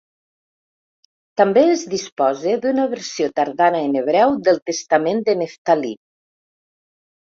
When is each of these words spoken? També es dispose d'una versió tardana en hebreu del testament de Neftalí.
També 1.41 1.63
es 1.73 1.83
dispose 1.91 2.55
d'una 2.65 2.87
versió 2.95 3.29
tardana 3.41 3.83
en 3.91 3.95
hebreu 4.01 4.35
del 4.49 4.61
testament 4.71 5.23
de 5.29 5.37
Neftalí. 5.43 5.97